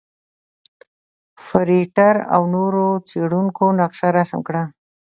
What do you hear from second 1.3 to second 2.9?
فرېټر او نورو